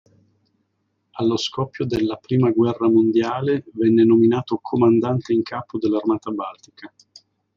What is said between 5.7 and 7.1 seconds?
dell'Armata Baltica.